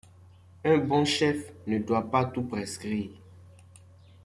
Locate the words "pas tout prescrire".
2.09-3.11